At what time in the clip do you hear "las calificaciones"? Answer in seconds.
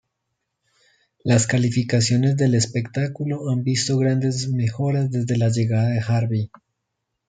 1.23-2.35